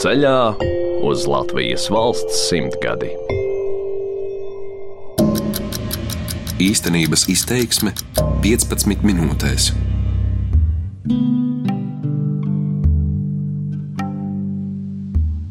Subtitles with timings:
[0.00, 0.54] Ceļā
[1.04, 3.10] uz Latvijas valsts simtgadi.
[6.56, 7.92] Īstenības izteiksme
[8.40, 9.66] 15 minūtēs.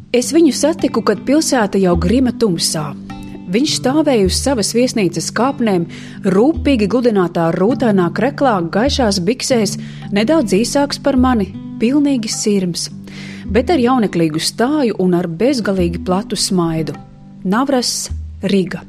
[0.10, 2.88] Es viņu satiku, kad pilsēta jau grima tumsā.
[3.54, 5.86] Viņš stāvēja uz savas viesnīcas kāpnēm,
[6.26, 9.78] rūpīgi gludinātā rūtainā kreklā, gaišās biksēs,
[10.10, 12.90] nedaudz īsāks par mani, pilnīgi sirms,
[13.50, 16.96] bet ar jauneklīgu stāju un ar bezgalīgi platu smaidu.
[17.44, 18.10] Navras
[18.44, 18.84] Riga.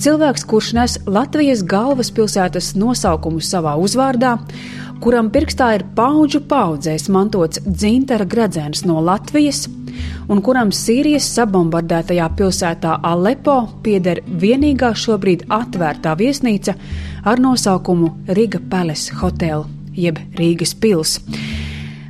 [0.00, 4.34] Cilvēks, kurš nes Latvijas galvaspilsētas nosaukumu savā uzvārdā,
[5.04, 9.68] kuram pirkstā ir paudžu paudzēs mantots dzintara gradzens no Latvijas,
[10.28, 16.74] un kuram Sīrijas sabombardētajā pilsētā Alepo pieder vienīgā šobrīd atvērtā viesnīca
[17.24, 21.20] ar nosaukumu Riga Palace Hotel jeb Rīgas pils.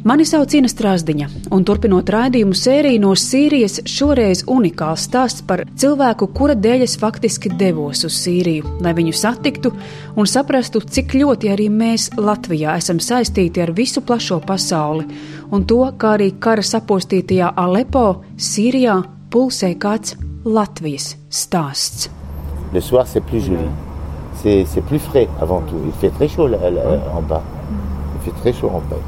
[0.04, 6.26] Mani sauc Ina Strasdiņa, un turpinot raidījumu sēriju no Sīrijas, šoreiz unikāls stāsts par cilvēku,
[6.36, 9.72] kura dēļ es faktiski devos uz Sīriju, lai viņu satiktu
[10.20, 15.06] un saprastu, cik ļoti arī mēs Latvijā esam saistīti ar visu plašo pasauli,
[15.48, 18.04] un to, kā arī kara sapostītajā Alepo,
[18.36, 18.98] Sīrijā,
[19.32, 22.10] pulsē kāds Latvijas stāsts.
[22.74, 23.72] Le soir, c'est plus joli.
[24.42, 25.80] C'est plus frais avant tout.
[25.86, 26.82] Il fait très chaud là, là,
[27.16, 27.42] en bas.
[28.16, 29.00] Il fait très chaud en bas.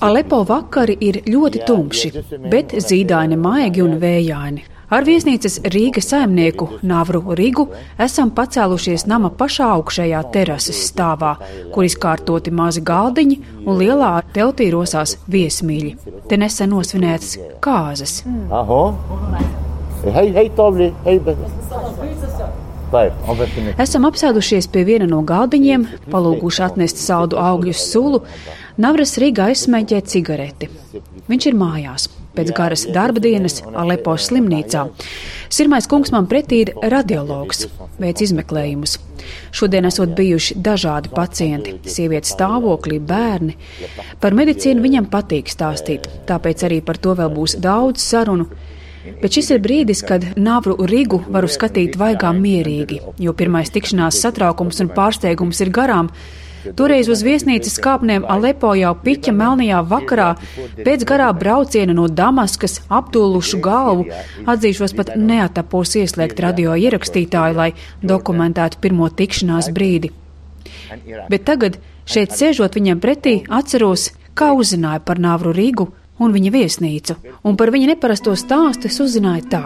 [0.00, 2.10] Alepo vakari ir ļoti tumši,
[2.48, 4.62] bet zīdaini maigi un vējaini.
[4.90, 7.66] Ar viesnīcas Rīgas saimnieku Navru Rigu
[8.00, 11.34] esam pacēlušies nama pašā augšējā terases stāvā,
[11.74, 15.92] kur izkārtoti mazi galdiņi un lielā teltī rosās viesmīļi.
[16.32, 18.22] Te nesen nosvinētas kāzas.
[23.78, 28.24] Esam apsēdušies pie viena no galdiņiem, palūguši atnest saldu augļu sulu.
[28.80, 30.70] Navras Rīgā aizsmēķē cigareti.
[31.28, 32.06] Viņš ir mājās.
[32.30, 34.86] Pēc garas darba dienas Alepo slimnīcā.
[35.52, 37.66] Sirmais kungs man pretī ir radiologs,
[38.00, 38.96] veic izmeklējumus.
[39.52, 43.58] Šodien esot bijuši dažādi pacienti, sievietes stāvoklī, bērni.
[44.22, 48.48] Par medicīnu viņam patīk stāstīt, tāpēc arī par to vēl būs daudz sarunu.
[49.20, 54.80] Bet šis ir brīdis, kad Nāvru Rigu varu skatīt vaigā mierīgi, jo pirmais tikšanās satraukums
[54.84, 56.12] un pārsteigums ir garām.
[56.76, 60.30] Toreiz uz viesnīcas kāpnēm Alepo jau piķa melnajā vakarā,
[60.84, 64.08] pēc garā brauciena no Damaskas, aptulušu galvu,
[64.50, 67.70] atzīšos pat neatapos ieslēgt radio ierakstītāju, lai
[68.02, 70.12] dokumentētu pirmo tikšanās brīdi.
[71.30, 71.78] Bet tagad,
[72.08, 75.88] šeit sēžot viņam pretī, atceros, kā uzzināju par Nāvru Rīgu
[76.20, 79.64] un viņa viesnīcu, un par viņa neparasto stāstu es uzzināju tā.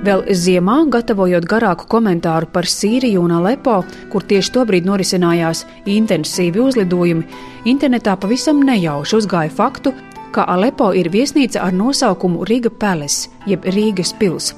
[0.00, 7.26] Vēl ziemā, gatavojot garāku komentāru par Sīriju un Alepo, kur tieši tobrīd norisinājās intensīvi uzlidojumi,
[7.68, 9.92] internetā pavisam nejauši uzgāja faktu,
[10.32, 14.54] ka Alepo ir viesnīca ar nosaukumu Riga Palace, jeb Rīgas pils.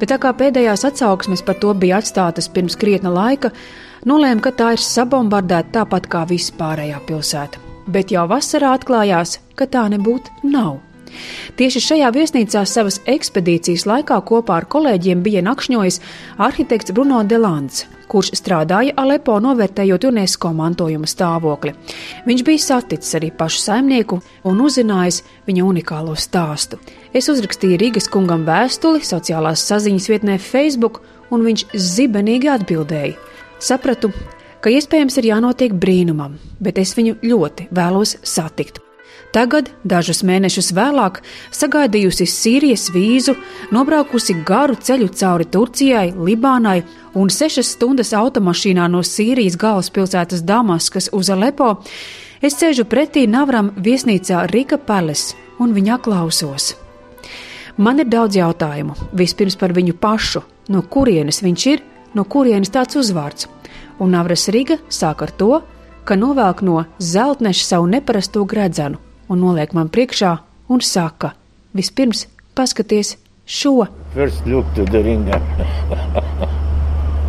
[0.00, 3.52] Bet tā kā pēdējās atsauksmes par to bija atstātas pirms krietna laika,
[4.08, 7.60] nolēma, ka tā ir sabombardēta tāpat kā vispārējā pilsēta.
[7.92, 10.78] Bet jau vasarā atklājās, ka tā nebūtu nav.
[11.58, 16.00] Tieši šajā viesnīcā savas ekspedīcijas laikā kopā ar kolēģiem bija nakšņojis
[16.48, 21.74] arhitekts Bruno Delants, kurš strādāja Alepo novērtējot UNESCO mantojuma stāvokli.
[22.28, 26.80] Viņš bija saticis arī pašu saimnieku un uzzinājis viņa unikālo stāstu.
[27.12, 33.16] Es uzrakstīju Rīgas kungam vēstuli sociālās saziņas vietnē Facebook, un viņš zibenīgi atbildēja.
[33.60, 34.12] Sapratu,
[34.62, 38.87] ka iespējams ir jānotiek brīnumam, bet es viņu ļoti vēlos satikt.
[39.28, 41.18] Tagad, dažus mēnešus vēlāk,
[41.52, 43.34] sagaidījusi Sīrijas vīzu,
[43.76, 46.78] nobraukusi garu ceļu cauri Turcijai, Libānai
[47.12, 51.74] un sešas stundas automašīnā no Sīrijas galvaspilsētas Damaskas uz Alepo,
[52.40, 56.72] es sēžu pretī Navram viesnīcā Rika Palace un viņā klausos.
[57.76, 58.96] Man ir daudz jautājumu.
[59.12, 60.40] Vispirms par viņu pašu,
[60.72, 61.82] no kurienes viņš ir,
[62.16, 63.46] no kurienes tāds uzvārds.
[64.00, 65.60] Un Navras Riga sāk ar to,
[66.08, 70.36] ka novelk no zeltneša savu neparasto gredzenu un noliek man priekšā
[70.68, 71.34] un saka:
[71.76, 73.16] Vispirms paskaties
[73.46, 73.86] šo!
[74.14, 75.40] First look to the ringer.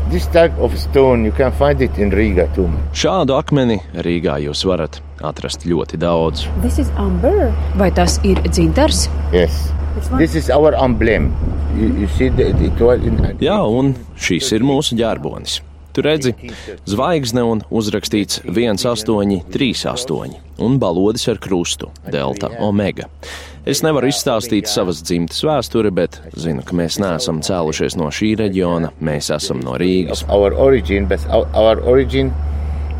[0.09, 2.65] This type of stone you can find it in Riga too.
[2.97, 6.47] Šādu akmeni Rīgā jūs varat atrast ļoti daudz.
[7.77, 9.05] Vai tas ir dzintars?
[9.29, 9.67] Yes.
[10.17, 11.29] This is our emblem.
[11.77, 13.21] You, you see the, it was in...
[13.37, 15.59] Jā, un šis ir mūsu ģērbonis.
[15.99, 16.31] Tu redzi,
[16.87, 23.09] zvaigzne un uzrakstīts 1838 un balodis ar krustu Delta Omega.
[23.67, 28.93] Es nevaru izstāstīt savas dzimtes vēsturi, bet zinu, ka mēs neesam cēlušies no šī reģiona,
[29.03, 30.23] mēs esam no Rīgas.
[30.31, 32.31] Our origin, but our, origin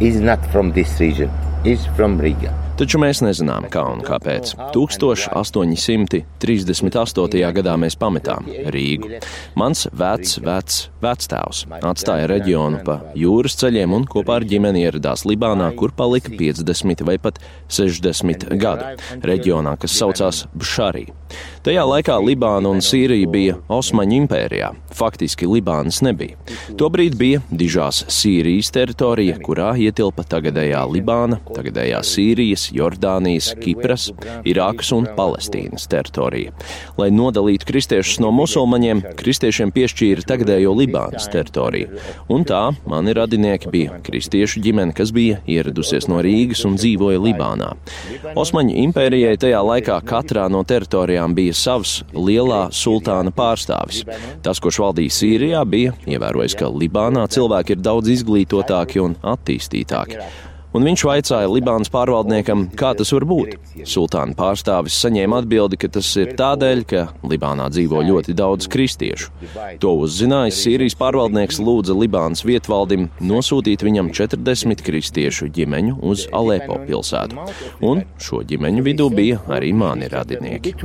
[0.03, 1.31] is not from this region,
[1.63, 2.68] is from Riga.
[2.79, 4.53] Taču mēs nezinām, kā un kāpēc.
[4.71, 7.41] 1838.
[7.57, 9.19] gadā mēs pametām Rīgu.
[9.59, 15.67] Mans vecs, vecs, vectēvs atstāja reģionu pa jūras ceļiem un kopā ar ģimeni ieradās Libānā,
[15.75, 18.95] kur palika 50 vai pat 60 gadu,
[19.27, 21.11] reģionā, kas saucās Bšarī.
[21.59, 24.69] Tajā laikā Libāna un Sīrija bija Osmaņu impērijā.
[24.95, 26.37] Faktiski Libānas nebija.
[26.79, 34.07] Tobrīd bija dižās Sīrijas teritorija, kurā ietilpa tagadējā Libāna, tagadējā Sīrijas, Jordānijas, Kipras,
[34.47, 36.53] Irākas un Palestīnas teritorija.
[36.99, 41.99] Lai nodalītu kristiešus no musulmaņiem, kristiešiem piešķīra tagadējo Libānas teritoriju.
[42.31, 47.73] Un tā mani radinieki bija kristiešu ģimene, kas bija ieradusies no Rīgas un dzīvoja Libānā.
[48.39, 54.03] Osmaņu impērijai tajā laikā katrā no teritorijām bija savs lielā sultāna pārstāvis.
[54.45, 60.23] Tas, kurš valdīja Sīrijā, bija ievērojis, ka Libānā cilvēki ir daudz izglītotāki un attīstītāki
[60.73, 63.55] un viņš vaicāja Libānas pārvaldniekam, kā tas var būt.
[63.89, 69.31] Sultāna pārstāvis saņēma atbildi, ka tas ir tādēļ, ka Libānā dzīvo ļoti daudz kristiešu.
[69.83, 77.47] To uzzinājis Sīrijas pārvaldnieks lūdza Libānas vietvaldim nosūtīt viņam 40 kristiešu ģimeņu uz Alepo pilsētu,
[77.85, 80.75] un šo ģimeņu vidū bija arī mani radinieki.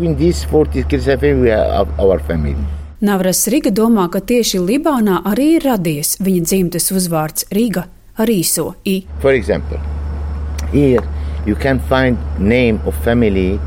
[3.04, 7.84] Navras Riga domā, ka tieši Libānā arī ir radies viņa dzimtes uzvārds Riga
[8.16, 9.02] ar īso i.
[9.20, 9.78] For example,
[10.72, 11.02] here
[11.46, 13.58] you can find name of family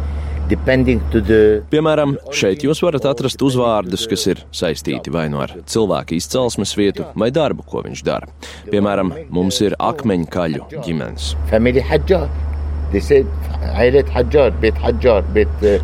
[0.47, 6.71] Piemēram, šeit jūs varat atrast uzvārdus, kas ir saistīti vai nu no ar cilvēka izcelsmes
[6.79, 8.29] vietu vai darbu, ko viņš dara.
[8.71, 11.33] Piemēram, mums ir akmeņkaļu ģimenes.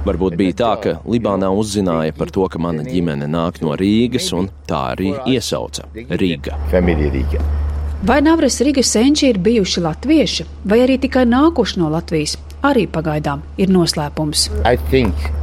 [0.08, 4.48] Varbūt bija tā, ka Libānā uzzināja par to, ka mana ģimene nāk no Rīgas, un
[4.70, 5.92] tā arī iesauca
[6.24, 6.56] Rīga.
[8.04, 12.34] Vai Navras Rīgas senči ir bijuši latvieši, vai arī tikai nākuši no Latvijas,
[12.68, 14.50] arī pagaidām ir noslēpums.
[14.68, 15.43] I you,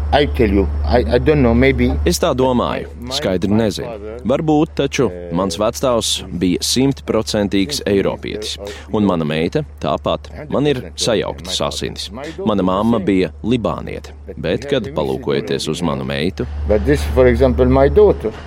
[0.84, 1.92] I, I know, maybe...
[2.04, 4.16] Es tā domāju, skaidri nezinu.
[4.26, 5.04] Varbūt, taču
[5.36, 8.56] mans vecāks bija simtprocentīgs eiropietis,
[8.90, 10.26] un mana meita tāpat.
[10.50, 12.08] Man ir sajauktas asinis.
[12.42, 16.48] Mana mamma bija libāniete, bet, kad palūkojaties uz manu meitu,
[17.30, 17.70] example,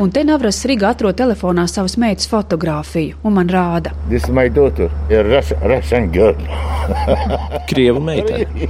[0.03, 3.95] un te Navras Riga atrod telefonā savas meitas fotografiju un man rāda.
[7.71, 8.67] Krievu meitene.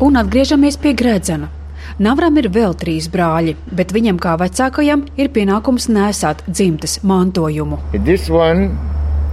[0.00, 1.52] Un atgriežamies pie gredzena.
[1.96, 7.80] Navram ir vēl trīs brāļi, bet viņam kā vecākajam ir pienākums nesāt dzimtes mantojumu.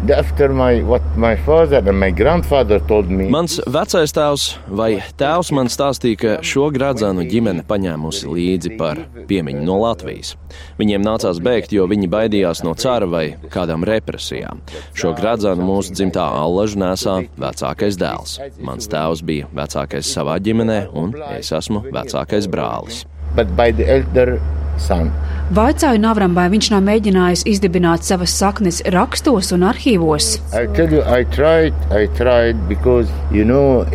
[0.03, 0.81] My,
[1.15, 1.35] my
[3.07, 3.27] me...
[3.31, 9.63] Mans vecais tēvs vai tēvs man stāstīja, ka šo gradzenu ģimene paņēmusi līdzi par piemiņu
[9.63, 10.33] no Latvijas.
[10.81, 13.23] Viņiem nācās bēgt, jo viņi baidījās no cara vai
[13.53, 14.59] kādām represijām.
[14.91, 18.41] Šo gradzenu mūsu dzimtā allažu nesā vecākais dēls.
[18.59, 23.05] Mans tēvs bija vecākais savā ģimenē, un es esmu vecākais brālis.
[23.39, 24.35] But by the elder
[24.81, 25.11] son.
[25.53, 30.37] Vaicāju Navram, vai viņš nav mēģinājis izdibināt savas saknes rakstos un arhīvos.
[30.53, 33.85] You, I tried, I tried because, you know,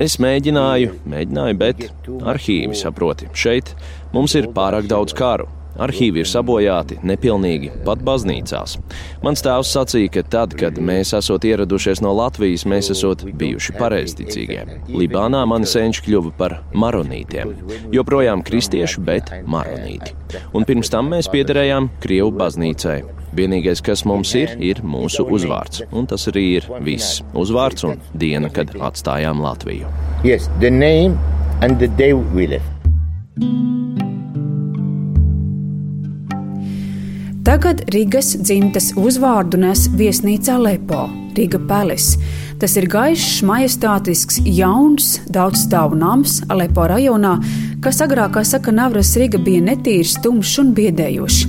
[0.00, 3.28] es mēģināju, mēģināju, bet arhīvi saproti.
[3.34, 3.74] Šeit
[4.14, 5.59] mums ir pārāk daudz karu.
[5.80, 8.76] Arhīvi ir sabojāti, nepilnīgi, pat baznīcās.
[9.24, 14.66] Mans tēvs sacīja, ka tad, kad mēs esam ieradušies no Latvijas, mēs esam bijuši pareizticīgie.
[14.92, 17.54] Libānā mani senči kļuva par maronītiem.
[17.94, 20.14] Joprojām kristieši, bet maronīti.
[20.54, 23.00] Un pirms tam mēs piederējām Krievu baznīcai.
[23.36, 25.84] Vienīgais, kas mums ir, ir mūsu uzvārds.
[25.94, 27.20] Un tas arī ir viss.
[27.32, 29.90] Uzvārds un diena, kad atstājām Latviju.
[30.26, 31.16] Yes, the name
[31.62, 33.79] and the day we left.
[37.40, 41.06] Tagad Rīgas dzimtas uzvārdu nes viesnīcā Lepo,
[41.36, 42.10] Riga Pelis.
[42.60, 47.38] Tas ir gaišs, majestātisks, jauns, daudzstāvu nams Alepo rajonā,
[47.80, 51.40] kas agrāk, kā saka Navras Riga, bija netīrs, tumšs un biedējošs.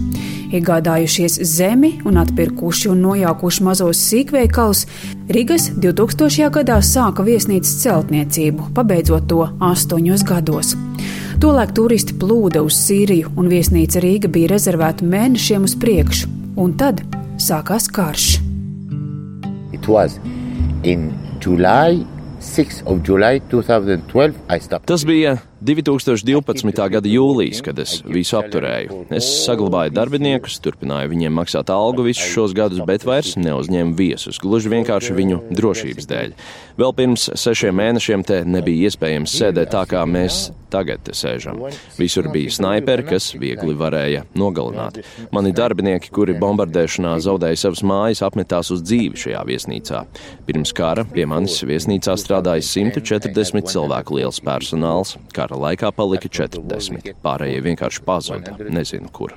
[0.55, 4.85] Iegādājušies zemi un atpirkuši un nojaukuši mazos sīkveikalus,
[5.31, 6.47] Rīgas 2000.
[6.55, 10.77] gadā sāka viesnīcas celtniecību, pabeidzot to astoņos gados.
[11.41, 16.27] Tolēk turisti plūda uz Sīriju, un viesnīca Rīga bija rezervēta mēnešiem uz priekšu,
[16.61, 17.01] un tad
[17.41, 18.27] sākās karš.
[23.01, 26.89] July, 2012, Tas bija 2012.
[26.89, 29.03] gada jūlijas, kad es visu apturēju.
[29.13, 34.71] Es saglabāju darbiniekus, turpināju viņiem maksāt algu visus šos gadus, bet vairs neuzņēmu viesus, gluži
[34.73, 36.33] vienkārši viņu drošības dēļ.
[36.81, 41.59] Vēl pirms sešiem mēnešiem te nebija iespējams sēdēt tā, kā mēs tagad te sēžam.
[41.99, 45.01] Visur bija snaiperi, kas viegli varēja nogalināt.
[45.35, 50.03] Mani darbinieki, kuri bombardēšanā zaudēja savas mājas, apmetās uz dzīvi šajā viesnīcā.
[50.47, 55.17] Pirms kara pie manis viesnīcā strādāja 140 cilvēku liels personāls.
[55.51, 57.09] Kara laikā palika 40.
[57.19, 58.53] Pārējie vienkārši pazuda.
[58.71, 59.33] Nezinu, kur.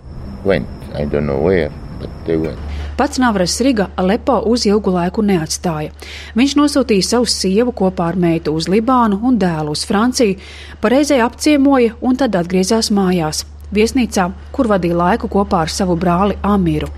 [0.47, 2.61] Went, I don't know where, but they went.
[2.95, 5.91] Pats Navras Riga Alepo uz ilgu laiku neatstāja.
[6.39, 10.39] Viņš nosūtīja savu sievu kopā ar meitu uz Libānu un dēlu uz Franciju,
[10.85, 13.43] pareizai apciemoja un tad atgriezās mājās,
[13.75, 16.93] viesnīcā, kur vadīja laiku kopā ar savu brāli Amiru.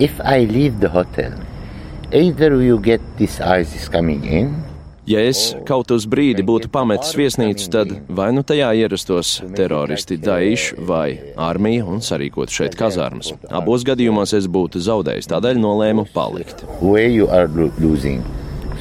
[0.00, 1.36] If I leave the hotel,
[2.08, 4.54] either you get this ISIS coming in,
[5.06, 10.74] Ja es kaut uz brīdi būtu pametis viesnīcu, tad vai nu tajā ierastos teroristi Daesh
[10.88, 13.30] vai armija un sarīkot šeit kazarmas.
[13.54, 16.64] Abos gadījumos es būtu zaudējis, tādēļ nolēmu palikt.
[16.80, 18.24] where you are lo- losing.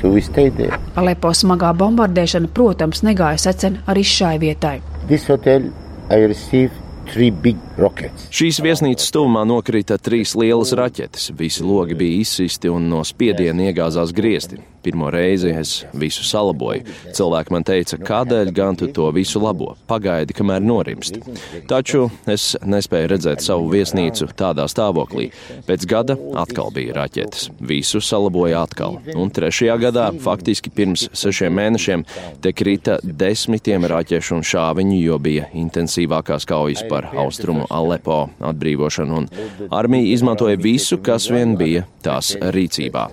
[0.02, 0.80] So we stayed there.
[0.96, 4.82] Alepo smagā bombardēšana, protams, negāja secen arī šai vietai.
[5.08, 5.70] This hotel,
[6.10, 6.74] I received
[7.14, 8.28] three big rockets.
[8.34, 11.32] Šīs viesnīcas tuvumā nokrita trīs lielas raķetes.
[11.38, 14.58] Visi logi bija izsisti un no spiediena iegāzās griezti.
[14.86, 16.84] Pirmo reizi es visu salaboju.
[17.18, 19.72] Cilvēki man teica, kādēļ gan tu to visu labo?
[19.90, 21.18] Pagaidi, kamēr norimst.
[21.70, 25.32] Taču es nespēju redzēt savu viesnīcu tādā stāvoklī.
[25.66, 27.48] Pēc gada atkal bija raķetes.
[27.66, 29.00] Visu salaboja atkal.
[29.18, 32.06] Un trešajā gadā, faktiski pirms sešiem mēnešiem,
[32.46, 39.24] te krita desmitiem raķešu un šāviņu, jo bija intensīvākās kaujas par austrumu Alepo atbrīvošanu.
[39.24, 43.08] Un armija izmantoja visu, kas vien bija tās rīcībā.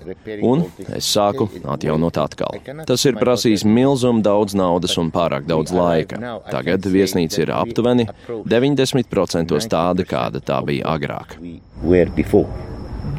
[0.45, 2.59] Un es sāku atjaunot atkal.
[2.87, 6.19] Tas ir prasījis milzumu daudz naudas un pārāk daudz laika.
[6.49, 11.37] Tagad viesnīca ir aptuveni 90% tāda, kāda tā bija agrāk.
[11.41, 12.49] We were before.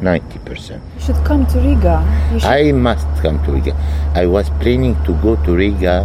[0.01, 0.81] 90%.
[0.99, 1.99] Should come to Riga.
[2.43, 3.75] I must come to Riga.
[4.15, 6.03] I was planning to go to Riga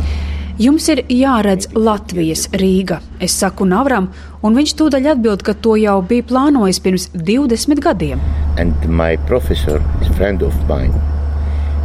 [0.61, 4.11] Jums ir jāredz Latvijas Rīga, es saku Navram,
[4.45, 8.21] un viņš tūdaļ atbild, ka to jau bija plānojis pirms 20 gadiem.
[8.59, 11.20] and my professor is friend of mine.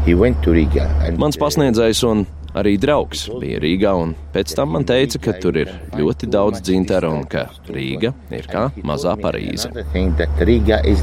[0.06, 5.72] Mans pasniedzējs un arī draugs bija Rīgā, un pēc tam man teica, ka tur ir
[5.98, 9.72] ļoti daudz dzintara un ka Rīga ir kā mazā Parīze.
[9.72, 11.02] Another thing that Riga is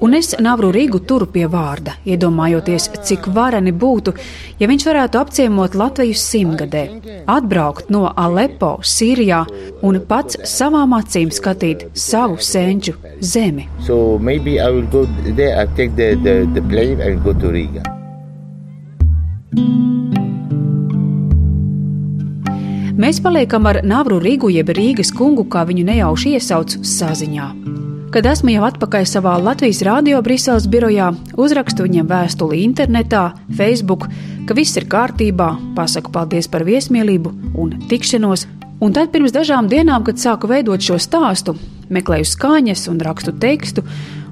[0.00, 4.14] Un es Navru Rīgu turu pie vārda, iedomājoties, cik vareni būtu,
[4.60, 6.84] ja viņš varētu apciemot Latviju simtgadē,
[7.28, 9.42] atbraukt no Alepo, Sīrijā
[9.84, 13.68] un pats savām acīm skatīt savu senču zemi.
[13.84, 15.66] So there.
[15.76, 18.00] The, the, the.
[23.00, 27.46] Mēs paliekam ar Navru Rīgu, jeb Rīgas kungu, kā viņu nejauši iesauc saziņā.
[28.10, 33.20] Kad esmu jau atpakaļ savā Latvijas Rādio Briseles birojā, uzrakstu viņam vēstuli internetā,
[33.54, 34.08] Facebook,
[34.48, 38.48] ka viss ir kārtībā, pasaku paldies par viesmīlību un tikšanos.
[38.82, 41.54] Un tad pirms dažām dienām, kad sāku veidot šo stāstu,
[41.86, 43.84] meklēju skaņas un rakstu tekstu,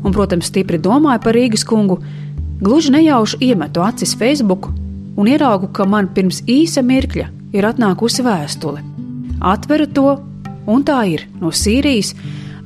[0.03, 2.01] un, protams, stipri domāju par Rīgas kungu,
[2.59, 4.73] gluži nejauši iemetu acis Facebook
[5.15, 8.83] un ieraugu, ka man pirms īsa mirkļa ir atnākusi vēstule.
[9.39, 10.19] Atveru to,
[10.67, 12.17] un tā ir no Sīrijas,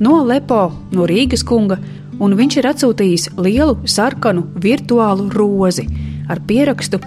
[0.03, 1.79] no Lepo, no Rīgas kunga,
[2.23, 5.87] un viņš ir atsūtījis lielu sarkanu virtuālu rozi
[6.31, 7.01] ar pierakstu,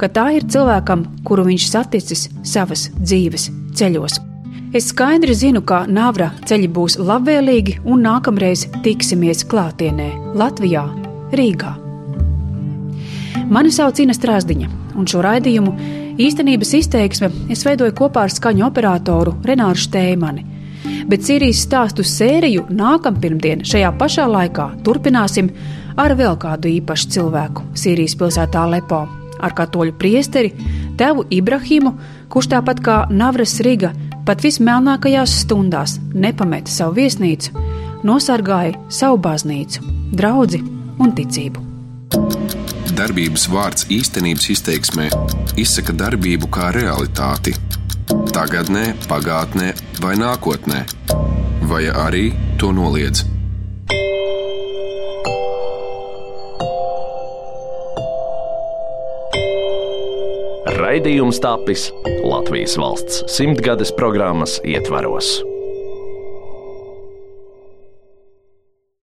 [0.00, 4.20] ka tā ir cilvēkam, kuru viņš saticis savas dzīves ceļos.
[4.70, 10.84] Es skaidri zinu, ka Nāvra ceļi būs labvēlīgi, un nākamreiz tiksimies klātienē Latvijā,
[11.34, 11.72] Rīgā.
[13.50, 15.74] Mani sauc Ina Strāzdiņa, un šo raidījumu
[16.22, 20.46] īstenības izteiksme es veidoju kopā ar skaņu operatoru Renāru Steimani.
[21.10, 25.48] Bet Sīrijas stāstu sēriju nākampirmdien šajā pašā laikā turpināsim
[25.98, 29.00] ar vēl kādu īpašu cilvēku Sīrijas pilsētā Lepo,
[29.42, 30.52] ar katoļu priesteri
[31.00, 31.96] Tevu Ibrahimu,
[32.30, 33.90] kurš tāpat kā Navras Riga
[34.28, 37.56] pat vismelnākajās stundās nepameta savu viesnīcu,
[38.06, 39.82] nosargāja savu baznīcu,
[40.14, 40.62] draugu
[41.02, 41.66] un ticību.
[43.00, 45.08] Darbības vārds īstenības izteiksmē
[45.58, 47.56] izsaka darbību kā realitāti.
[48.40, 49.66] Tagatnē, pagātnē
[50.00, 50.78] vai nākotnē,
[51.68, 53.20] vai arī to noliedz.
[60.80, 61.90] Raidījums tapis
[62.24, 65.34] Latvijas valsts simtgades programmas ietvaros.